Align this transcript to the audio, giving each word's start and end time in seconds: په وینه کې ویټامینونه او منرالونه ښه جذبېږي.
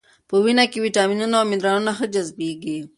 په 0.29 0.35
وینه 0.43 0.63
کې 0.71 0.79
ویټامینونه 0.85 1.35
او 1.39 1.45
منرالونه 1.51 1.91
ښه 1.97 2.05
جذبېږي. 2.13 2.77